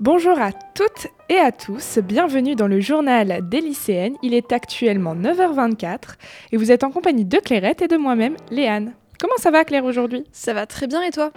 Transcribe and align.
Bonjour 0.00 0.40
à 0.40 0.50
toutes 0.52 1.08
et 1.28 1.36
à 1.36 1.52
tous, 1.52 1.98
bienvenue 1.98 2.54
dans 2.54 2.68
le 2.68 2.80
journal 2.80 3.46
des 3.50 3.60
lycéennes. 3.60 4.16
Il 4.22 4.32
est 4.32 4.50
actuellement 4.50 5.14
9h24 5.14 6.14
et 6.52 6.56
vous 6.56 6.72
êtes 6.72 6.84
en 6.84 6.90
compagnie 6.90 7.26
de 7.26 7.36
Clairette 7.36 7.82
et 7.82 7.86
de 7.86 7.98
moi-même, 7.98 8.34
Léane. 8.50 8.94
Comment 9.20 9.36
ça 9.36 9.50
va 9.50 9.62
Claire 9.62 9.84
aujourd'hui? 9.84 10.24
Ça 10.32 10.54
va 10.54 10.64
très 10.64 10.86
bien 10.86 11.02
et 11.02 11.10
toi? 11.10 11.32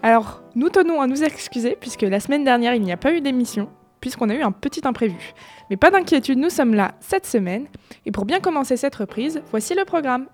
Alors, 0.00 0.44
nous 0.54 0.68
tenons 0.68 1.00
à 1.00 1.08
nous 1.08 1.24
excuser 1.24 1.76
puisque 1.80 2.02
la 2.02 2.20
semaine 2.20 2.44
dernière 2.44 2.76
il 2.76 2.82
n'y 2.82 2.92
a 2.92 2.96
pas 2.96 3.12
eu 3.12 3.20
d'émission, 3.20 3.68
puisqu'on 4.00 4.30
a 4.30 4.34
eu 4.34 4.42
un 4.42 4.52
petit 4.52 4.82
imprévu. 4.84 5.32
Mais 5.68 5.76
pas 5.76 5.90
d'inquiétude, 5.90 6.38
nous 6.38 6.50
sommes 6.50 6.74
là 6.74 6.92
cette 7.00 7.26
semaine 7.26 7.66
et 8.06 8.12
pour 8.12 8.26
bien 8.26 8.38
commencer 8.38 8.76
cette 8.76 8.94
reprise, 8.94 9.42
voici 9.50 9.74
le 9.74 9.84
programme. 9.84 10.28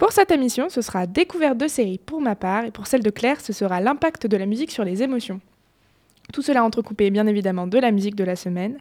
Pour 0.00 0.12
cette 0.12 0.30
émission, 0.30 0.70
ce 0.70 0.80
sera 0.80 1.06
découverte 1.06 1.58
de 1.58 1.68
séries 1.68 1.98
pour 1.98 2.22
ma 2.22 2.34
part, 2.34 2.64
et 2.64 2.70
pour 2.70 2.86
celle 2.86 3.02
de 3.02 3.10
Claire, 3.10 3.38
ce 3.38 3.52
sera 3.52 3.82
l'impact 3.82 4.26
de 4.26 4.38
la 4.38 4.46
musique 4.46 4.70
sur 4.70 4.82
les 4.82 5.02
émotions. 5.02 5.42
Tout 6.32 6.40
cela 6.40 6.64
entrecoupé 6.64 7.10
bien 7.10 7.26
évidemment 7.26 7.66
de 7.66 7.78
la 7.78 7.90
musique 7.90 8.14
de 8.14 8.24
la 8.24 8.34
semaine. 8.34 8.78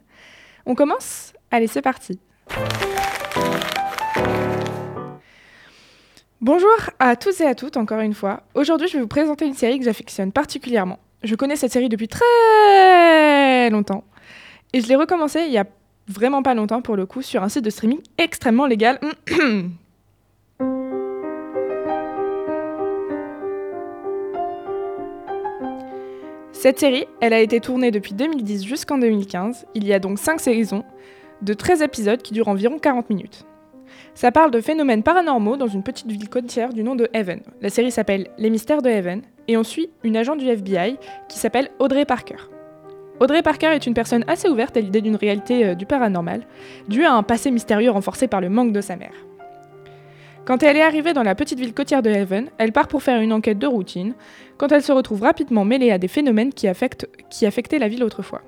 On 0.65 0.75
commence? 0.75 1.33
Allez, 1.51 1.67
c'est 1.67 1.81
parti 1.81 2.19
Bonjour 6.39 6.69
à 6.99 7.17
tous 7.17 7.41
et 7.41 7.45
à 7.45 7.53
toutes, 7.53 7.75
encore 7.75 7.99
une 7.99 8.13
fois. 8.13 8.43
Aujourd'hui, 8.53 8.87
je 8.87 8.93
vais 8.93 9.01
vous 9.01 9.07
présenter 9.09 9.45
une 9.45 9.55
série 9.55 9.77
que 9.77 9.83
j'affectionne 9.83 10.31
particulièrement. 10.31 10.99
Je 11.23 11.35
connais 11.35 11.57
cette 11.57 11.73
série 11.73 11.89
depuis 11.89 12.07
très 12.07 13.70
longtemps, 13.71 14.05
et 14.71 14.79
je 14.79 14.87
l'ai 14.87 14.95
recommencée 14.95 15.41
il 15.41 15.51
y 15.51 15.57
a 15.57 15.65
vraiment 16.07 16.43
pas 16.43 16.54
longtemps 16.54 16.81
pour 16.81 16.95
le 16.95 17.05
coup 17.05 17.21
sur 17.21 17.43
un 17.43 17.49
site 17.49 17.65
de 17.65 17.70
streaming 17.70 17.99
extrêmement 18.17 18.67
légal. 18.67 19.01
Cette 26.62 26.77
série, 26.77 27.05
elle 27.21 27.32
a 27.32 27.40
été 27.40 27.62
tournée 27.62 27.90
depuis 27.90 28.13
2010 28.13 28.65
jusqu'en 28.65 28.98
2015. 28.98 29.65
Il 29.76 29.88
y 29.88 29.93
a 29.93 29.99
donc 29.99 30.20
5 30.20 30.41
saisons 30.41 30.84
de 31.41 31.54
13 31.54 31.84
épisodes 31.84 32.21
qui 32.21 32.34
durent 32.34 32.49
environ 32.49 32.79
40 32.79 33.10
minutes. 33.10 33.46
Ça 34.13 34.29
parle 34.34 34.51
de 34.51 34.60
phénomènes 34.60 35.01
paranormaux 35.01 35.55
dans 35.55 35.70
une 35.70 35.84
petite 35.84 36.12
ville 36.12 36.27
côtière 36.27 36.74
du 36.74 36.84
nom 36.84 36.96
de 36.98 37.07
Heaven. 37.13 37.40
La 37.62 37.70
série 37.70 37.91
s'appelle 37.91 38.27
Les 38.38 38.49
mystères 38.49 38.82
de 38.82 38.90
Heaven 38.90 39.21
et 39.48 39.55
on 39.55 39.63
suit 39.63 39.90
une 40.04 40.18
agent 40.18 40.35
du 40.35 40.49
FBI 40.49 40.98
qui 41.29 41.40
s'appelle 41.40 41.70
Audrey 41.79 42.04
Parker. 42.04 42.49
Audrey 43.21 43.41
Parker 43.41 43.68
est 43.68 43.88
une 43.88 43.94
personne 43.94 44.26
assez 44.27 44.49
ouverte 44.49 44.76
à 44.76 44.82
l'idée 44.82 44.99
d'une 44.99 45.16
réalité 45.16 45.66
euh, 45.66 45.76
du 45.76 45.85
paranormal, 45.85 46.46
due 46.90 47.05
à 47.05 47.13
un 47.13 47.23
passé 47.23 47.51
mystérieux 47.51 47.91
renforcé 47.91 48.27
par 48.27 48.41
le 48.41 48.49
manque 48.49 48.73
de 48.73 48.82
sa 48.82 48.98
mère. 48.98 49.29
Quand 50.49 50.63
elle 50.63 50.77
est 50.77 50.81
arrivée 50.81 51.13
dans 51.13 51.21
la 51.21 51.35
petite 51.35 51.59
ville 51.59 51.75
côtière 51.75 52.01
de 52.01 52.09
Heaven, 52.09 52.49
elle 52.57 52.71
part 52.71 52.87
pour 52.87 53.03
faire 53.03 53.21
une 53.21 53.33
enquête 53.33 53.59
de 53.59 53.67
routine, 53.67 54.15
quand 54.57 54.71
elle 54.71 54.81
se 54.81 54.91
retrouve 54.91 55.21
rapidement 55.21 55.63
mêlée 55.63 55.91
à 55.91 55.99
des 55.99 56.07
phénomènes 56.07 56.51
qui, 56.51 56.67
qui 57.29 57.45
affectaient 57.45 57.77
la 57.77 57.87
ville 57.87 58.03
autrefois. 58.03 58.41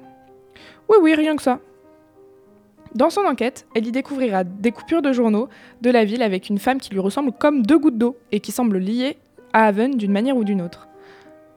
Oui, 0.89 0.97
oui, 0.99 1.13
rien 1.13 1.35
que 1.35 1.43
ça. 1.43 1.59
Dans 2.95 3.11
son 3.11 3.21
enquête, 3.21 3.67
elle 3.75 3.85
y 3.85 3.91
découvrira 3.91 4.43
des 4.43 4.71
coupures 4.71 5.03
de 5.03 5.13
journaux 5.13 5.47
de 5.81 5.91
la 5.91 6.03
ville 6.03 6.23
avec 6.23 6.49
une 6.49 6.57
femme 6.57 6.79
qui 6.79 6.89
lui 6.89 6.97
ressemble 6.97 7.33
comme 7.33 7.63
deux 7.63 7.77
gouttes 7.77 7.99
d'eau 7.99 8.17
et 8.31 8.39
qui 8.39 8.51
semble 8.51 8.79
liée 8.79 9.17
à 9.53 9.67
Haven 9.67 9.95
d'une 9.95 10.11
manière 10.11 10.37
ou 10.37 10.43
d'une 10.43 10.63
autre. 10.63 10.87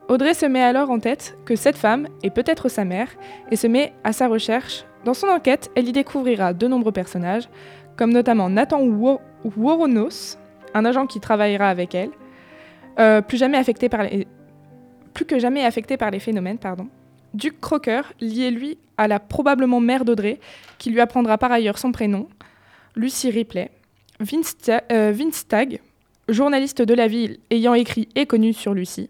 Audrey 0.09 0.35
se 0.35 0.45
met 0.45 0.61
alors 0.61 0.91
en 0.91 0.99
tête 0.99 1.35
que 1.45 1.55
cette 1.55 1.75
femme 1.75 2.07
est 2.21 2.29
peut-être 2.29 2.69
sa 2.69 2.85
mère 2.85 3.09
et 3.49 3.55
se 3.55 3.65
met 3.65 3.93
à 4.03 4.13
sa 4.13 4.27
recherche. 4.27 4.85
Dans 5.05 5.15
son 5.15 5.27
enquête, 5.27 5.71
elle 5.75 5.87
y 5.87 5.91
découvrira 5.91 6.53
de 6.53 6.67
nombreux 6.67 6.91
personnages, 6.91 7.49
comme 7.95 8.11
notamment 8.11 8.49
Nathan 8.49 8.81
Woronos, 9.43 10.37
un 10.73 10.85
agent 10.85 11.07
qui 11.07 11.19
travaillera 11.19 11.69
avec 11.69 11.95
elle, 11.95 12.11
euh, 12.99 13.21
plus, 13.21 13.37
que 13.37 15.39
jamais 15.39 15.63
affecté 15.63 15.97
par 15.97 16.11
les 16.11 16.19
phénomènes. 16.19 16.57
Pardon. 16.57 16.87
Duke 17.33 17.59
Crocker, 17.59 18.01
lié 18.21 18.51
lui 18.51 18.77
à 18.97 19.07
la 19.07 19.19
probablement 19.19 19.79
mère 19.79 20.05
d'Audrey, 20.05 20.39
qui 20.77 20.89
lui 20.89 21.01
apprendra 21.01 21.37
par 21.37 21.51
ailleurs 21.51 21.77
son 21.77 21.91
prénom, 21.91 22.29
Lucy 22.95 23.29
Ripley, 23.29 23.71
Vince, 24.19 24.55
euh, 24.91 25.13
Tagg, 25.47 25.81
journaliste 26.29 26.81
de 26.81 26.93
la 26.93 27.07
ville 27.07 27.39
ayant 27.51 27.73
écrit 27.73 28.07
et 28.15 28.25
connu 28.25 28.53
sur 28.53 28.73
Lucy, 28.73 29.09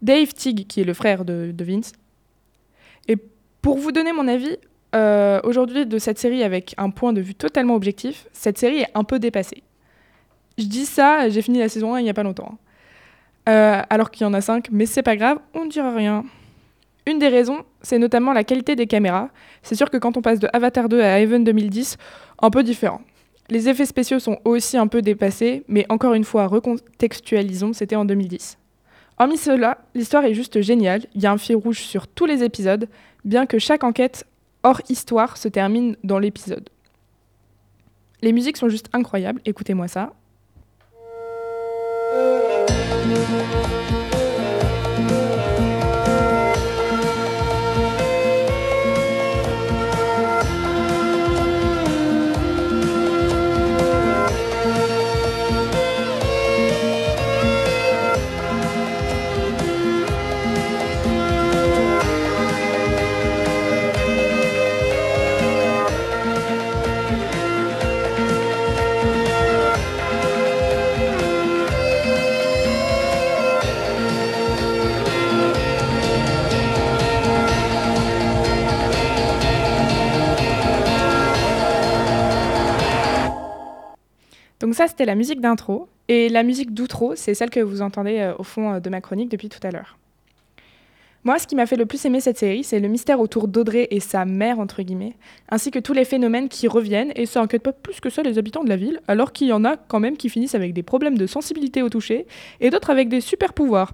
Dave 0.00 0.32
Tigg, 0.32 0.66
qui 0.66 0.80
est 0.80 0.84
le 0.84 0.94
frère 0.94 1.26
de 1.26 1.54
Vince. 1.58 1.92
Et 3.06 3.16
pour 3.60 3.76
vous 3.76 3.92
donner 3.92 4.12
mon 4.12 4.28
avis, 4.28 4.56
euh, 4.94 5.40
aujourd'hui 5.44 5.86
de 5.86 5.98
cette 5.98 6.18
série 6.18 6.42
avec 6.42 6.74
un 6.78 6.90
point 6.90 7.12
de 7.12 7.20
vue 7.20 7.34
totalement 7.34 7.74
objectif, 7.74 8.26
cette 8.32 8.58
série 8.58 8.80
est 8.80 8.90
un 8.94 9.04
peu 9.04 9.18
dépassée. 9.18 9.62
Je 10.58 10.64
dis 10.64 10.86
ça, 10.86 11.28
j'ai 11.28 11.42
fini 11.42 11.58
la 11.58 11.68
saison 11.68 11.94
1 11.94 12.00
il 12.00 12.04
n'y 12.04 12.10
a 12.10 12.14
pas 12.14 12.22
longtemps. 12.22 12.52
Hein. 12.52 12.58
Euh, 13.48 13.82
alors 13.88 14.10
qu'il 14.10 14.22
y 14.22 14.26
en 14.26 14.34
a 14.34 14.40
5, 14.40 14.68
mais 14.70 14.86
c'est 14.86 15.02
pas 15.02 15.16
grave, 15.16 15.38
on 15.54 15.64
ne 15.64 15.70
dira 15.70 15.94
rien. 15.94 16.24
Une 17.06 17.18
des 17.18 17.28
raisons, 17.28 17.64
c'est 17.80 17.98
notamment 17.98 18.32
la 18.32 18.44
qualité 18.44 18.76
des 18.76 18.86
caméras. 18.86 19.30
C'est 19.62 19.74
sûr 19.74 19.90
que 19.90 19.96
quand 19.96 20.16
on 20.16 20.22
passe 20.22 20.38
de 20.38 20.48
Avatar 20.52 20.88
2 20.88 21.00
à 21.00 21.20
Heaven 21.20 21.44
2010, 21.44 21.96
un 22.42 22.50
peu 22.50 22.62
différent. 22.62 23.00
Les 23.48 23.68
effets 23.68 23.86
spéciaux 23.86 24.18
sont 24.18 24.38
aussi 24.44 24.76
un 24.76 24.86
peu 24.86 25.02
dépassés, 25.02 25.64
mais 25.66 25.86
encore 25.88 26.14
une 26.14 26.24
fois, 26.24 26.46
recontextualisons, 26.46 27.72
c'était 27.72 27.96
en 27.96 28.04
2010. 28.04 28.58
Hormis 29.18 29.38
cela, 29.38 29.78
l'histoire 29.94 30.24
est 30.24 30.34
juste 30.34 30.60
géniale, 30.60 31.02
il 31.14 31.22
y 31.22 31.26
a 31.26 31.32
un 31.32 31.38
fil 31.38 31.56
rouge 31.56 31.80
sur 31.80 32.06
tous 32.06 32.26
les 32.26 32.44
épisodes, 32.44 32.88
bien 33.24 33.46
que 33.46 33.58
chaque 33.58 33.84
enquête 33.84 34.24
hors 34.62 34.80
histoire 34.88 35.36
se 35.36 35.48
termine 35.48 35.96
dans 36.04 36.18
l'épisode. 36.18 36.68
Les 38.22 38.32
musiques 38.32 38.56
sont 38.56 38.68
juste 38.68 38.88
incroyables, 38.92 39.40
écoutez-moi 39.44 39.88
ça. 39.88 40.12
Ça, 84.80 84.88
c'était 84.88 85.04
la 85.04 85.14
musique 85.14 85.42
d'intro. 85.42 85.88
Et 86.08 86.30
la 86.30 86.42
musique 86.42 86.72
d'outro, 86.72 87.14
c'est 87.14 87.34
celle 87.34 87.50
que 87.50 87.60
vous 87.60 87.82
entendez 87.82 88.18
euh, 88.18 88.34
au 88.38 88.44
fond 88.44 88.72
euh, 88.72 88.80
de 88.80 88.88
ma 88.88 89.02
chronique 89.02 89.30
depuis 89.30 89.50
tout 89.50 89.58
à 89.62 89.70
l'heure. 89.70 89.98
Moi, 91.22 91.38
ce 91.38 91.46
qui 91.46 91.54
m'a 91.54 91.66
fait 91.66 91.76
le 91.76 91.84
plus 91.84 92.02
aimer 92.06 92.20
cette 92.20 92.38
série, 92.38 92.64
c'est 92.64 92.80
le 92.80 92.88
mystère 92.88 93.20
autour 93.20 93.46
d'Audrey 93.46 93.88
et 93.90 94.00
sa 94.00 94.24
mère, 94.24 94.58
entre 94.58 94.80
guillemets, 94.80 95.16
ainsi 95.50 95.70
que 95.70 95.78
tous 95.78 95.92
les 95.92 96.06
phénomènes 96.06 96.48
qui 96.48 96.66
reviennent, 96.66 97.12
et 97.14 97.26
ça 97.26 97.42
inquiète 97.42 97.62
pas 97.62 97.74
plus 97.74 98.00
que 98.00 98.08
ça 98.08 98.22
les 98.22 98.38
habitants 98.38 98.64
de 98.64 98.70
la 98.70 98.76
ville, 98.76 99.02
alors 99.06 99.32
qu'il 99.32 99.48
y 99.48 99.52
en 99.52 99.66
a 99.66 99.76
quand 99.76 100.00
même 100.00 100.16
qui 100.16 100.30
finissent 100.30 100.54
avec 100.54 100.72
des 100.72 100.82
problèmes 100.82 101.18
de 101.18 101.26
sensibilité 101.26 101.82
au 101.82 101.90
toucher, 101.90 102.26
et 102.60 102.70
d'autres 102.70 102.88
avec 102.88 103.10
des 103.10 103.20
super 103.20 103.52
pouvoirs, 103.52 103.92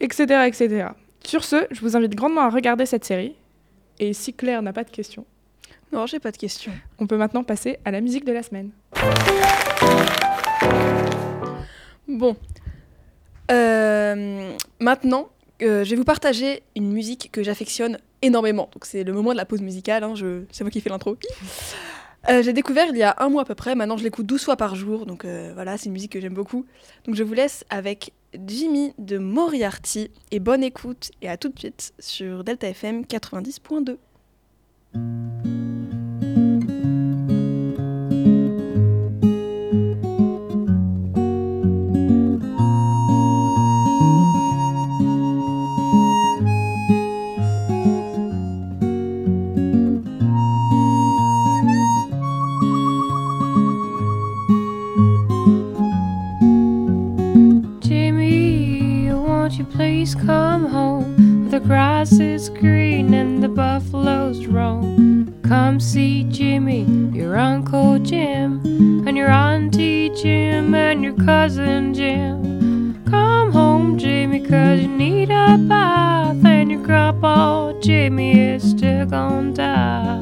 etc., 0.00 0.44
etc. 0.46 0.88
Sur 1.24 1.42
ce, 1.42 1.64
je 1.70 1.80
vous 1.80 1.96
invite 1.96 2.14
grandement 2.14 2.42
à 2.42 2.50
regarder 2.50 2.84
cette 2.84 3.06
série, 3.06 3.34
et 3.98 4.12
si 4.12 4.34
Claire 4.34 4.60
n'a 4.60 4.74
pas 4.74 4.84
de 4.84 4.90
questions... 4.90 5.24
Non, 5.90 6.06
j'ai 6.06 6.20
pas 6.20 6.32
de 6.32 6.38
questions. 6.38 6.72
On 6.98 7.06
peut 7.06 7.18
maintenant 7.18 7.44
passer 7.44 7.78
à 7.84 7.90
la 7.90 8.00
musique 8.00 8.24
de 8.24 8.32
la 8.32 8.42
semaine. 8.42 8.70
Bon. 12.12 12.36
Euh, 13.50 14.54
maintenant, 14.80 15.30
euh, 15.62 15.84
je 15.84 15.90
vais 15.90 15.96
vous 15.96 16.04
partager 16.04 16.62
une 16.76 16.92
musique 16.92 17.30
que 17.32 17.42
j'affectionne 17.42 17.98
énormément. 18.20 18.68
Donc 18.72 18.84
c'est 18.84 19.02
le 19.02 19.12
moment 19.12 19.32
de 19.32 19.36
la 19.36 19.46
pause 19.46 19.62
musicale, 19.62 20.04
hein, 20.04 20.14
je... 20.14 20.44
c'est 20.52 20.62
moi 20.62 20.70
qui 20.70 20.80
fais 20.80 20.90
l'intro. 20.90 21.16
Euh, 22.28 22.42
j'ai 22.42 22.52
découvert 22.52 22.86
il 22.90 22.96
y 22.96 23.02
a 23.02 23.16
un 23.18 23.28
mois 23.28 23.42
à 23.42 23.44
peu 23.44 23.56
près, 23.56 23.74
maintenant 23.74 23.96
je 23.96 24.04
l'écoute 24.04 24.26
12 24.26 24.44
fois 24.44 24.56
par 24.56 24.76
jour, 24.76 25.06
donc 25.06 25.26
voilà, 25.54 25.76
c'est 25.76 25.86
une 25.86 25.92
musique 25.92 26.12
que 26.12 26.20
j'aime 26.20 26.34
beaucoup. 26.34 26.66
Donc 27.04 27.16
je 27.16 27.24
vous 27.24 27.34
laisse 27.34 27.64
avec 27.68 28.12
Jimmy 28.46 28.94
de 28.98 29.18
Moriarty, 29.18 30.10
et 30.30 30.38
bonne 30.38 30.62
écoute, 30.62 31.10
et 31.20 31.28
à 31.28 31.36
tout 31.36 31.48
de 31.48 31.58
suite 31.58 31.94
sur 31.98 32.44
Delta 32.44 32.68
FM 32.68 33.02
90.2. 33.02 35.61
Jim, 68.04 68.60
and 69.06 69.16
your 69.16 69.30
Auntie 69.30 70.10
Jim, 70.10 70.74
and 70.74 71.04
your 71.04 71.14
cousin 71.24 71.94
Jim. 71.94 73.02
Come 73.08 73.52
home, 73.52 73.98
Jimmy, 73.98 74.40
cause 74.40 74.80
you 74.80 74.88
need 74.88 75.30
a 75.30 75.56
bath, 75.58 76.44
and 76.44 76.70
your 76.70 76.82
grandpa 76.82 77.72
Jimmy 77.80 78.38
is 78.38 78.70
still 78.70 79.06
gonna 79.06 79.52
die. 79.52 80.20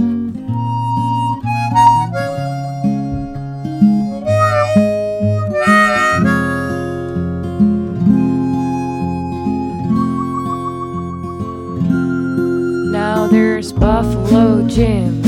Now 12.93 13.27
there's 13.27 13.73
Buffalo 13.73 14.67
Jim 14.69 15.20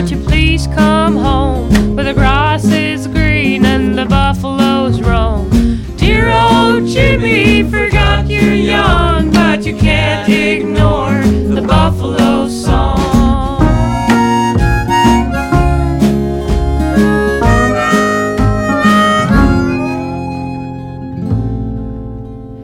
won't 0.00 0.12
you 0.12 0.24
please 0.24 0.66
come 0.68 1.14
home? 1.14 1.94
Where 1.94 2.06
the 2.06 2.14
grass 2.14 2.64
is 2.64 3.06
green 3.06 3.66
and 3.66 3.98
the 3.98 4.06
buffaloes 4.06 4.98
roam. 5.02 5.50
Dear 5.98 6.30
old 6.30 6.86
Jimmy, 6.86 7.64
forgot 7.64 8.26
you're 8.26 8.54
young, 8.54 9.30
but 9.30 9.66
you 9.66 9.76
can't 9.76 10.26
ignore 10.26 11.20
the 11.54 11.60
buffalo 11.60 12.48
song. 12.48 13.60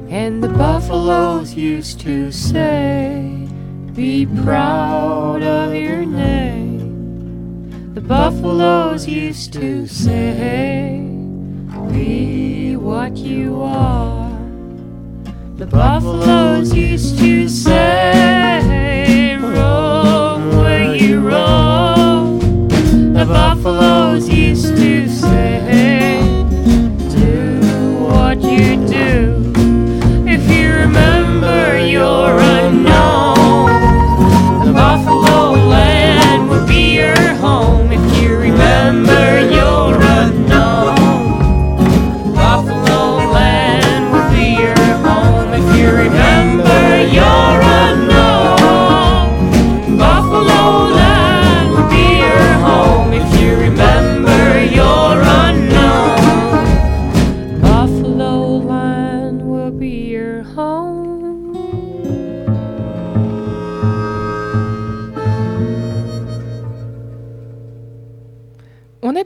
And 0.08 0.42
the 0.42 0.48
buffaloes 0.48 1.52
used 1.52 2.00
to 2.00 2.32
say, 2.32 3.46
Be 3.92 4.24
proud 4.24 5.42
of 5.42 5.74
your 5.74 6.06
name. 6.06 6.35
The 7.96 8.02
buffaloes 8.02 9.08
used 9.08 9.54
to 9.54 9.86
say, 9.86 11.00
Be 11.90 12.76
what 12.76 13.16
you 13.16 13.62
are. 13.62 14.30
The 15.56 15.64
buffaloes 15.64 16.74
used 16.74 17.18
to 17.20 17.48
say, 17.48 19.34
Roam 19.40 20.58
where 20.58 20.94
you 20.94 21.20
roam. 21.20 22.68
The 23.14 23.24
buffaloes 23.24 24.28
used 24.28 24.76
to 24.76 25.08
say, 25.08 26.18
Do 27.08 28.04
what 28.04 28.42
you 28.42 28.76
do. 28.86 29.52
If 30.28 30.50
you 30.50 30.70
remember 30.70 31.25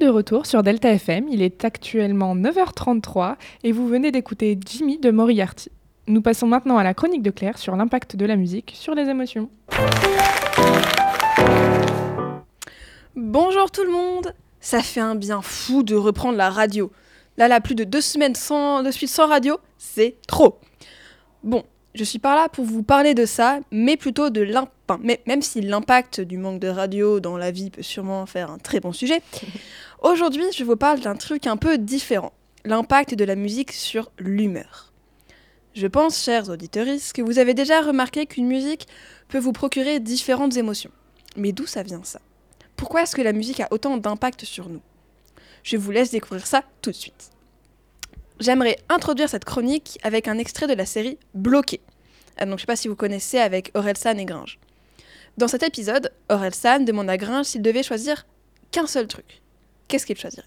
de 0.00 0.08
retour 0.08 0.46
sur 0.46 0.62
Delta 0.62 0.90
FM, 0.90 1.28
il 1.28 1.42
est 1.42 1.62
actuellement 1.62 2.34
9h33 2.34 3.36
et 3.64 3.70
vous 3.70 3.86
venez 3.86 4.10
d'écouter 4.10 4.58
Jimmy 4.64 4.98
de 4.98 5.10
Moriarty. 5.10 5.70
Nous 6.06 6.22
passons 6.22 6.46
maintenant 6.46 6.78
à 6.78 6.82
la 6.82 6.94
chronique 6.94 7.22
de 7.22 7.30
Claire 7.30 7.58
sur 7.58 7.76
l'impact 7.76 8.16
de 8.16 8.24
la 8.24 8.36
musique 8.36 8.72
sur 8.74 8.94
les 8.94 9.02
émotions. 9.10 9.50
Bonjour 13.14 13.70
tout 13.70 13.84
le 13.84 13.92
monde 13.92 14.34
Ça 14.60 14.80
fait 14.80 15.00
un 15.00 15.16
bien 15.16 15.42
fou 15.42 15.82
de 15.82 15.94
reprendre 15.94 16.38
la 16.38 16.48
radio. 16.48 16.90
Là, 17.36 17.48
là, 17.48 17.60
plus 17.60 17.74
de 17.74 17.84
deux 17.84 18.00
semaines 18.00 18.34
sans, 18.34 18.82
de 18.82 18.90
suite 18.90 19.10
sans 19.10 19.26
radio, 19.26 19.58
c'est 19.76 20.16
trop. 20.26 20.58
Bon, 21.44 21.62
je 21.94 22.04
suis 22.04 22.18
pas 22.18 22.36
là 22.36 22.48
pour 22.48 22.64
vous 22.64 22.82
parler 22.82 23.14
de 23.14 23.26
ça, 23.26 23.58
mais 23.70 23.96
plutôt 23.96 24.30
de 24.30 24.40
l'impact. 24.40 25.00
Mais 25.02 25.20
même 25.26 25.42
si 25.42 25.60
l'impact 25.60 26.20
du 26.20 26.36
manque 26.36 26.60
de 26.60 26.68
radio 26.68 27.20
dans 27.20 27.36
la 27.36 27.50
vie 27.50 27.70
peut 27.70 27.82
sûrement 27.82 28.26
faire 28.26 28.50
un 28.50 28.58
très 28.58 28.80
bon 28.80 28.92
sujet, 28.92 29.22
aujourd'hui, 30.02 30.44
je 30.56 30.64
vous 30.64 30.76
parle 30.76 31.00
d'un 31.00 31.16
truc 31.16 31.46
un 31.46 31.56
peu 31.56 31.78
différent. 31.78 32.32
L'impact 32.64 33.14
de 33.14 33.24
la 33.24 33.36
musique 33.36 33.72
sur 33.72 34.10
l'humeur. 34.18 34.92
Je 35.74 35.86
pense, 35.86 36.22
chers 36.22 36.50
auditeurs, 36.50 36.86
que 37.14 37.22
vous 37.22 37.38
avez 37.38 37.54
déjà 37.54 37.80
remarqué 37.80 38.26
qu'une 38.26 38.46
musique 38.46 38.88
peut 39.28 39.38
vous 39.38 39.52
procurer 39.52 40.00
différentes 40.00 40.56
émotions. 40.56 40.90
Mais 41.36 41.52
d'où 41.52 41.66
ça 41.66 41.82
vient 41.82 42.02
ça? 42.02 42.20
Pourquoi 42.76 43.02
est-ce 43.02 43.14
que 43.14 43.22
la 43.22 43.32
musique 43.32 43.60
a 43.60 43.68
autant 43.70 43.96
d'impact 43.96 44.44
sur 44.44 44.68
nous? 44.68 44.82
Je 45.62 45.76
vous 45.76 45.90
laisse 45.90 46.10
découvrir 46.10 46.46
ça 46.46 46.64
tout 46.82 46.90
de 46.90 46.96
suite. 46.96 47.30
J'aimerais 48.40 48.78
introduire 48.88 49.28
cette 49.28 49.44
chronique 49.44 49.98
avec 50.02 50.26
un 50.26 50.38
extrait 50.38 50.66
de 50.66 50.74
la 50.74 50.86
série 50.86 51.18
Bloqué. 51.34 51.80
Ah, 52.38 52.46
donc 52.46 52.58
je 52.58 52.62
sais 52.62 52.66
pas 52.66 52.76
si 52.76 52.88
vous 52.88 52.96
connaissez 52.96 53.38
avec 53.38 53.70
Orelsan 53.74 54.16
et 54.16 54.24
Gringe. 54.24 54.58
Dans 55.36 55.48
cet 55.48 55.62
épisode, 55.62 56.10
Orelsan 56.30 56.80
demande 56.80 57.10
à 57.10 57.18
Gringe 57.18 57.46
s'il 57.46 57.62
devait 57.62 57.82
choisir 57.82 58.26
qu'un 58.70 58.86
seul 58.86 59.06
truc. 59.06 59.39
Qu'est-ce 59.90 60.06
qu'il 60.06 60.16
choisirait? 60.16 60.46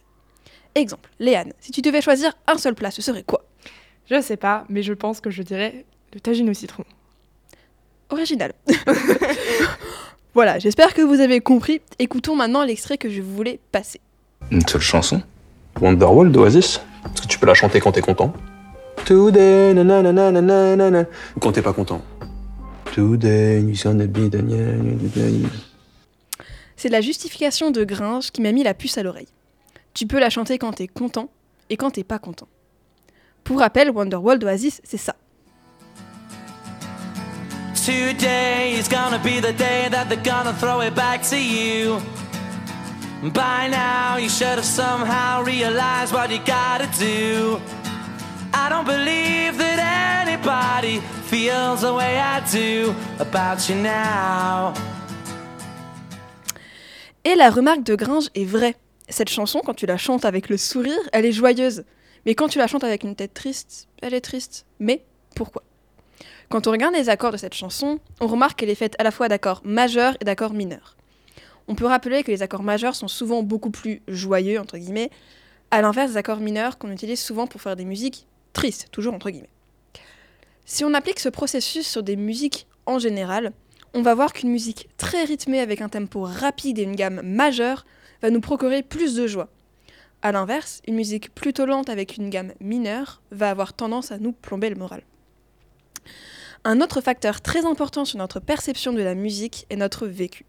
Exemple, 0.73 1.09
Léane, 1.19 1.51
si 1.59 1.71
tu 1.71 1.81
devais 1.81 2.01
choisir 2.01 2.31
un 2.47 2.57
seul 2.57 2.75
plat, 2.75 2.91
ce 2.91 3.01
serait 3.01 3.23
quoi? 3.23 3.43
Je 4.09 4.21
sais 4.21 4.37
pas, 4.37 4.63
mais 4.69 4.81
je 4.81 4.93
pense 4.93 5.19
que 5.19 5.29
je 5.29 5.43
dirais 5.43 5.85
le 6.13 6.21
tagine 6.21 6.49
au 6.49 6.53
citron. 6.53 6.85
Original. 8.09 8.53
voilà, 10.33 10.59
j'espère 10.59 10.93
que 10.93 11.01
vous 11.01 11.19
avez 11.19 11.41
compris. 11.41 11.81
Écoutons 11.99 12.37
maintenant 12.37 12.63
l'extrait 12.63 12.97
que 12.97 13.09
je 13.09 13.21
voulais 13.21 13.59
passer. 13.73 13.99
Une 14.49 14.65
seule 14.65 14.79
chanson? 14.79 15.21
Wonderwall 15.81 16.31
d'Oasis? 16.31 16.79
Est-ce 17.05 17.21
que 17.23 17.27
tu 17.27 17.37
peux 17.37 17.47
la 17.47 17.53
chanter 17.53 17.81
quand 17.81 17.91
t'es 17.91 18.01
content 18.01 18.33
Today, 19.03 19.73
nanana, 19.73 20.13
nanana, 20.13 20.75
nanana. 20.77 21.05
Ou 21.35 21.39
quand 21.41 21.51
t'es 21.51 21.61
pas 21.61 21.73
content 21.73 22.01
Today, 22.93 23.59
you 23.59 23.75
gonna 23.83 24.07
be 24.07 24.29
Daniel. 24.29 25.49
C'est 26.83 26.89
la 26.89 26.99
justification 26.99 27.71
de 27.71 27.85
Gringe 27.85 28.29
qui 28.31 28.41
m'a 28.41 28.51
mis 28.51 28.61
la 28.61 28.73
puce 28.73 28.97
à 28.97 29.03
l'oreille. 29.03 29.29
Tu 29.93 30.05
peux 30.05 30.19
la 30.19 30.29
chanter 30.29 30.57
quand 30.57 30.73
t'es 30.73 30.89
content 30.89 31.29
et 31.69 31.77
quand 31.77 31.91
t'es 31.91 32.03
pas 32.03 32.19
content. 32.19 32.49
Pour 33.45 33.59
rappel, 33.59 33.89
Wonderwall 33.89 34.37
d'Oasis, 34.37 34.81
c'est 34.83 34.97
ça. 34.97 35.15
Today 37.85 38.73
is 38.77 38.89
gonna 38.89 39.17
be 39.19 39.39
the 39.39 39.53
day 39.57 39.87
that 39.91 40.09
they're 40.09 40.21
gonna 40.25 40.51
throw 40.59 40.81
it 40.81 40.93
back 40.93 41.21
to 41.21 41.37
you. 41.37 42.01
By 43.31 43.69
now, 43.69 44.17
you 44.17 44.27
should 44.27 44.57
have 44.57 44.65
somehow 44.65 45.41
realized 45.41 46.11
what 46.11 46.31
you 46.31 46.39
gotta 46.39 46.89
do. 46.99 47.61
I 48.53 48.67
don't 48.67 48.85
believe 48.85 49.57
that 49.57 50.27
anybody 50.27 50.99
feels 51.29 51.79
the 51.79 51.93
way 51.93 52.19
I 52.19 52.41
do 52.51 52.93
about 53.19 53.69
you 53.69 53.75
now. 53.75 54.73
Et 57.25 57.35
la 57.35 57.49
remarque 57.49 57.83
de 57.83 57.95
Gringe 57.95 58.27
est 58.35 58.43
vraie. 58.43 58.75
Cette 59.07 59.29
chanson, 59.29 59.61
quand 59.65 59.73
tu 59.73 59.85
la 59.85 59.97
chantes 59.97 60.25
avec 60.25 60.49
le 60.49 60.57
sourire, 60.57 60.99
elle 61.13 61.25
est 61.25 61.31
joyeuse. 61.31 61.85
Mais 62.25 62.35
quand 62.35 62.49
tu 62.49 62.57
la 62.57 62.67
chantes 62.67 62.83
avec 62.83 63.03
une 63.03 63.15
tête 63.15 63.33
triste, 63.33 63.87
elle 64.01 64.13
est 64.13 64.21
triste. 64.21 64.65
Mais 64.79 65.05
pourquoi? 65.33 65.63
Quand 66.49 66.67
on 66.67 66.71
regarde 66.71 66.93
les 66.93 67.07
accords 67.07 67.31
de 67.31 67.37
cette 67.37 67.53
chanson, 67.53 67.99
on 68.19 68.27
remarque 68.27 68.59
qu'elle 68.59 68.69
est 68.69 68.75
faite 68.75 68.95
à 68.99 69.03
la 69.03 69.11
fois 69.11 69.29
d'accords 69.29 69.61
majeurs 69.63 70.17
et 70.19 70.25
d'accords 70.25 70.53
mineurs. 70.53 70.97
On 71.69 71.75
peut 71.75 71.85
rappeler 71.85 72.23
que 72.23 72.31
les 72.31 72.41
accords 72.41 72.61
majeurs 72.61 72.95
sont 72.95 73.07
souvent 73.07 73.41
beaucoup 73.41 73.71
plus 73.71 74.01
joyeux, 74.09 74.59
entre 74.59 74.77
guillemets, 74.77 75.09
à 75.71 75.81
l'inverse 75.81 76.11
des 76.11 76.17
accords 76.17 76.41
mineurs 76.41 76.77
qu'on 76.77 76.91
utilise 76.91 77.21
souvent 77.21 77.47
pour 77.47 77.61
faire 77.61 77.77
des 77.77 77.85
musiques 77.85 78.27
tristes, 78.51 78.89
toujours 78.91 79.13
entre 79.13 79.29
guillemets. 79.29 79.49
Si 80.65 80.83
on 80.83 80.93
applique 80.93 81.21
ce 81.21 81.29
processus 81.29 81.87
sur 81.87 82.03
des 82.03 82.17
musiques 82.17 82.67
en 82.85 82.99
général, 82.99 83.53
on 83.93 84.01
va 84.01 84.15
voir 84.15 84.33
qu'une 84.33 84.49
musique 84.49 84.89
très 84.97 85.23
rythmée 85.23 85.59
avec 85.59 85.81
un 85.81 85.89
tempo 85.89 86.23
rapide 86.23 86.79
et 86.79 86.83
une 86.83 86.95
gamme 86.95 87.21
majeure 87.23 87.85
va 88.21 88.31
nous 88.31 88.41
procurer 88.41 88.81
plus 88.81 89.15
de 89.15 89.27
joie. 89.27 89.49
A 90.23 90.31
l'inverse, 90.31 90.81
une 90.87 90.95
musique 90.95 91.33
plutôt 91.35 91.65
lente 91.65 91.89
avec 91.89 92.17
une 92.17 92.29
gamme 92.29 92.53
mineure 92.59 93.21
va 93.31 93.49
avoir 93.49 93.73
tendance 93.73 94.11
à 94.11 94.17
nous 94.17 94.31
plomber 94.31 94.69
le 94.69 94.77
moral. 94.77 95.03
Un 96.63 96.81
autre 96.81 97.01
facteur 97.01 97.41
très 97.41 97.65
important 97.65 98.05
sur 98.05 98.17
notre 98.17 98.39
perception 98.39 98.93
de 98.93 99.01
la 99.01 99.15
musique 99.15 99.67
est 99.69 99.75
notre 99.75 100.07
vécu. 100.07 100.45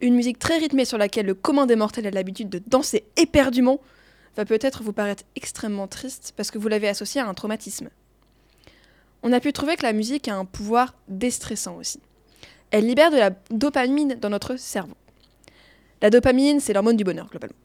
Une 0.00 0.14
musique 0.14 0.38
très 0.38 0.58
rythmée 0.58 0.84
sur 0.84 0.98
laquelle 0.98 1.26
le 1.26 1.34
commun 1.34 1.66
des 1.66 1.76
mortels 1.76 2.06
a 2.06 2.10
l'habitude 2.10 2.48
de 2.50 2.60
danser 2.66 3.04
éperdument 3.16 3.80
va 4.36 4.44
peut-être 4.44 4.82
vous 4.82 4.92
paraître 4.92 5.24
extrêmement 5.36 5.88
triste 5.88 6.34
parce 6.36 6.50
que 6.50 6.58
vous 6.58 6.68
l'avez 6.68 6.88
associé 6.88 7.20
à 7.20 7.28
un 7.28 7.34
traumatisme. 7.34 7.90
On 9.22 9.32
a 9.32 9.40
pu 9.40 9.52
trouver 9.52 9.76
que 9.76 9.82
la 9.82 9.92
musique 9.92 10.28
a 10.28 10.34
un 10.34 10.44
pouvoir 10.44 10.94
déstressant 11.08 11.76
aussi. 11.76 12.00
Elle 12.70 12.86
libère 12.86 13.10
de 13.10 13.16
la 13.16 13.30
dopamine 13.50 14.14
dans 14.20 14.30
notre 14.30 14.56
cerveau. 14.56 14.94
La 16.02 16.10
dopamine, 16.10 16.60
c'est 16.60 16.72
l'hormone 16.72 16.96
du 16.96 17.04
bonheur, 17.04 17.28
globalement. 17.28 17.56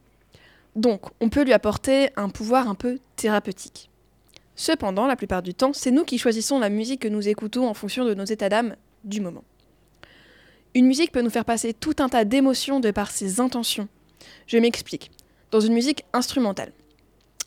Donc, 0.75 1.01
on 1.21 1.29
peut 1.29 1.43
lui 1.43 1.53
apporter 1.53 2.09
un 2.17 2.29
pouvoir 2.29 2.67
un 2.67 2.75
peu 2.75 2.99
thérapeutique. 3.15 3.89
Cependant, 4.55 5.07
la 5.07 5.15
plupart 5.15 5.41
du 5.41 5.53
temps, 5.53 5.73
c'est 5.73 5.91
nous 5.91 6.03
qui 6.03 6.17
choisissons 6.17 6.59
la 6.59 6.69
musique 6.69 7.01
que 7.01 7.07
nous 7.07 7.27
écoutons 7.27 7.67
en 7.67 7.73
fonction 7.73 8.05
de 8.05 8.13
nos 8.13 8.25
états 8.25 8.49
d'âme 8.49 8.75
du 9.03 9.21
moment. 9.21 9.43
Une 10.73 10.87
musique 10.87 11.11
peut 11.11 11.21
nous 11.21 11.29
faire 11.29 11.45
passer 11.45 11.73
tout 11.73 11.95
un 11.99 12.09
tas 12.09 12.25
d'émotions 12.25 12.79
de 12.79 12.91
par 12.91 13.11
ses 13.11 13.39
intentions. 13.39 13.87
Je 14.47 14.57
m'explique. 14.57 15.11
Dans 15.51 15.61
une 15.61 15.73
musique 15.73 16.03
instrumentale. 16.11 16.71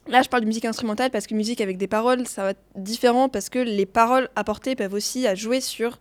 Là, 0.07 0.23
je 0.23 0.31
parle 0.31 0.43
de 0.43 0.47
musique 0.47 0.65
instrumentale 0.65 1.11
parce 1.11 1.27
que 1.27 1.35
musique 1.35 1.61
avec 1.61 1.77
des 1.77 1.89
paroles, 1.89 2.27
ça 2.27 2.45
va 2.45 2.51
être 2.51 2.63
différent 2.77 3.29
parce 3.29 3.51
que 3.51 3.59
les 3.59 3.85
paroles 3.85 4.31
apportées 4.37 4.75
peuvent 4.75 4.95
aussi 4.95 5.27
à 5.27 5.35
jouer 5.35 5.61
sur 5.61 5.99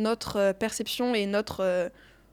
notre 0.00 0.36
euh, 0.36 0.52
perception 0.52 1.14
et 1.14 1.26
notre, 1.26 1.60
euh, 1.60 1.88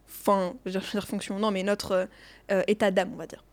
fin, 0.07 0.53
je 0.65 0.71
veux 0.71 0.79
dire, 0.79 1.07
fonction, 1.07 1.37
non, 1.37 1.51
mais 1.51 1.63
notre 1.63 2.07
euh, 2.51 2.63
état 2.67 2.91
d'âme, 2.91 3.11
on 3.13 3.17
va 3.17 3.27
dire. 3.27 3.43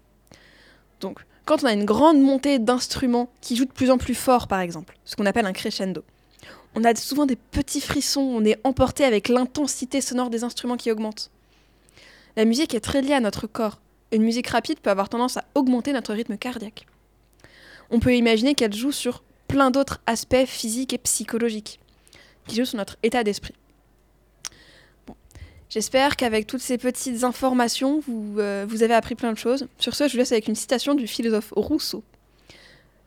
Donc, 1.01 1.21
quand 1.45 1.63
on 1.63 1.67
a 1.67 1.73
une 1.73 1.85
grande 1.85 2.21
montée 2.21 2.59
d'instruments 2.59 3.29
qui 3.41 3.57
jouent 3.57 3.67
de 3.67 3.73
plus 3.73 3.91
en 3.91 3.99
plus 3.99 4.15
fort, 4.15 4.49
par 4.49 4.61
exemple, 4.61 4.97
ce 5.05 5.17
qu'on 5.17 5.27
appelle 5.27 5.47
un 5.47 5.53
crescendo, 5.53 6.03
on 6.75 6.85
a 6.85 6.95
souvent 6.95 7.27
des 7.27 7.37
petits 7.37 7.81
frissons, 7.81 8.23
on 8.23 8.45
est 8.45 8.59
emporté 8.65 9.05
avec 9.05 9.29
l'intensité 9.29 10.01
sonore 10.01 10.31
des 10.31 10.43
instruments 10.43 10.77
qui 10.77 10.91
augmente. 10.91 11.31
La 12.37 12.45
musique 12.45 12.75
est 12.75 12.81
très 12.81 13.03
liée 13.03 13.15
à 13.15 13.21
notre 13.21 13.47
corps. 13.47 13.79
Une 14.11 14.23
musique 14.23 14.49
rapide 14.49 14.81
peut 14.81 14.91
avoir 14.91 15.09
tendance 15.09 15.37
à 15.37 15.45
augmenter 15.55 15.93
notre 15.93 16.13
rythme 16.15 16.37
cardiaque. 16.37 16.87
On 17.91 18.01
peut 18.01 18.17
imaginer 18.17 18.55
qu'elle 18.55 18.73
joue 18.73 18.93
sur 18.93 19.23
plein 19.47 19.71
d'autres 19.71 20.01
aspects 20.07 20.47
physiques 20.47 20.93
et 20.93 20.99
psychologiques, 20.99 21.79
qui 22.49 22.57
jouent 22.57 22.65
sur 22.65 22.79
notre 22.79 22.97
état 23.03 23.23
d'esprit. 23.23 23.55
J'espère 25.75 26.15
qu'avec 26.15 26.47
toutes 26.47 26.61
ces 26.61 26.79
petites 26.79 27.25
informations, 27.25 27.99
vous, 28.07 28.37
euh, 28.39 28.65
vous 28.69 28.85
avez 28.85 28.95
appris 28.95 29.17
plein 29.17 29.33
de 29.33 29.39
choses. 29.39 29.67
Sur 29.81 29.97
ce, 29.97 30.07
je 30.07 30.13
vous 30.13 30.19
laisse 30.19 30.31
avec 30.31 30.47
une 30.47 30.55
citation 30.55 30.95
du 30.95 31.09
philosophe 31.09 31.53
Rousseau. 31.57 32.05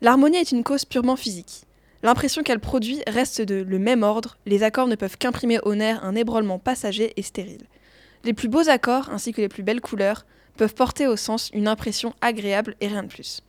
L'harmonie 0.02 0.36
est 0.36 0.52
une 0.52 0.66
cause 0.66 0.84
purement 0.84 1.16
physique. 1.16 1.62
L'impression 2.04 2.44
qu'elle 2.44 2.60
produit 2.60 3.02
reste 3.08 3.42
de 3.42 3.64
le 3.66 3.80
même 3.80 4.04
ordre, 4.04 4.38
les 4.46 4.64
accords 4.64 4.88
ne 4.88 4.96
peuvent 4.96 5.18
qu'imprimer 5.18 5.60
au 5.64 5.76
nerf 5.76 6.04
un 6.04 6.14
ébranlement 6.16 6.60
passager 6.60 7.14
et 7.16 7.22
stérile. 7.22 7.64
Les 8.26 8.34
plus 8.34 8.50
beaux 8.50 8.68
accords, 8.68 9.12
ainsi 9.12 9.32
que 9.32 9.40
les 9.40 9.48
plus 9.48 9.64
belles 9.64 9.80
couleurs, 9.80 10.26
peuvent 10.58 10.76
porter 10.76 11.08
au 11.08 11.16
sens 11.16 11.50
une 11.54 11.70
impression 11.70 12.14
agréable 12.20 12.76
et 12.82 12.88
rien 12.88 13.04
de 13.04 13.08
plus. 13.08 13.40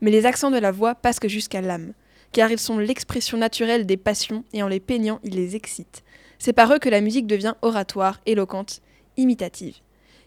Mais 0.00 0.10
les 0.10 0.24
accents 0.24 0.50
de 0.50 0.56
la 0.56 0.72
voix 0.72 0.94
passent 0.94 1.20
que 1.20 1.28
jusqu'à 1.28 1.60
l'âme, 1.60 1.92
car 2.32 2.50
ils 2.50 2.58
sont 2.58 2.78
l'expression 2.78 3.36
naturelle 3.36 3.84
des 3.84 3.98
passions 3.98 4.42
et 4.54 4.62
en 4.62 4.68
les 4.68 4.80
peignant, 4.80 5.20
ils 5.22 5.34
les 5.34 5.54
excitent. 5.54 6.02
C'est 6.38 6.52
par 6.52 6.72
eux 6.72 6.78
que 6.78 6.88
la 6.88 7.00
musique 7.00 7.26
devient 7.26 7.54
oratoire, 7.62 8.20
éloquente, 8.24 8.80
imitative. 9.16 9.76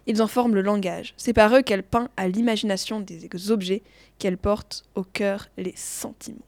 Ils 0.08 0.22
en 0.22 0.28
forment 0.28 0.56
le 0.56 0.62
langage. 0.62 1.14
C'est 1.16 1.34
par 1.34 1.56
eux 1.56 1.62
qu'elle 1.62 1.84
peint 1.84 2.10
à 2.18 2.28
l'imagination 2.28 3.00
des 3.00 3.52
objets, 3.52 3.82
qu'elle 4.20 4.38
porte 4.38 4.84
au 4.96 5.04
cœur 5.04 5.48
les 5.58 5.74
sentiments. 5.76 6.40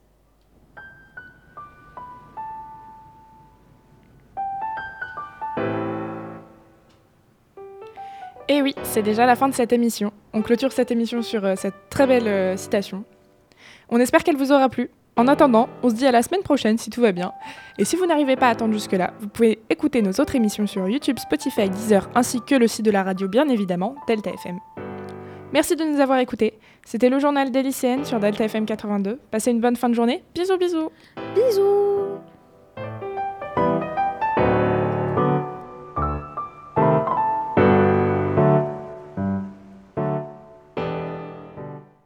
Et 8.48 8.60
oui, 8.60 8.74
c'est 8.82 9.02
déjà 9.02 9.24
la 9.24 9.36
fin 9.36 9.48
de 9.48 9.54
cette 9.54 9.72
émission. 9.72 10.12
On 10.34 10.42
clôture 10.42 10.72
cette 10.72 10.90
émission 10.90 11.22
sur 11.22 11.46
euh, 11.46 11.54
cette 11.56 11.88
très 11.88 12.06
belle 12.06 12.28
euh, 12.28 12.56
citation. 12.58 13.04
On 13.88 13.98
espère 13.98 14.22
qu'elle 14.22 14.36
vous 14.36 14.52
aura 14.52 14.68
plu. 14.68 14.90
En 15.16 15.28
attendant, 15.28 15.68
on 15.82 15.90
se 15.90 15.94
dit 15.94 16.06
à 16.06 16.10
la 16.10 16.22
semaine 16.22 16.42
prochaine 16.42 16.76
si 16.76 16.90
tout 16.90 17.00
va 17.00 17.12
bien. 17.12 17.32
Et 17.78 17.84
si 17.84 17.94
vous 17.94 18.06
n'arrivez 18.06 18.34
pas 18.34 18.48
à 18.48 18.50
attendre 18.50 18.72
jusque-là, 18.72 19.14
vous 19.20 19.28
pouvez 19.28 19.60
écouter 19.70 20.02
nos 20.02 20.10
autres 20.12 20.34
émissions 20.34 20.66
sur 20.66 20.88
YouTube, 20.88 21.18
Spotify, 21.18 21.68
Deezer, 21.68 22.10
ainsi 22.14 22.40
que 22.40 22.56
le 22.56 22.66
site 22.66 22.84
de 22.84 22.90
la 22.90 23.04
radio, 23.04 23.28
bien 23.28 23.48
évidemment, 23.48 23.94
Delta 24.08 24.30
FM. 24.30 24.58
Merci 25.52 25.76
de 25.76 25.84
nous 25.84 26.00
avoir 26.00 26.18
écoutés. 26.18 26.58
C'était 26.84 27.08
le 27.08 27.20
journal 27.20 27.52
des 27.52 27.62
lycéennes 27.62 28.04
sur 28.04 28.18
Delta 28.18 28.44
FM 28.44 28.66
82. 28.66 29.20
Passez 29.30 29.52
une 29.52 29.60
bonne 29.60 29.76
fin 29.76 29.88
de 29.88 29.94
journée. 29.94 30.24
Bisous, 30.34 30.58
bisous. 30.58 30.90
Bisous 31.36 32.13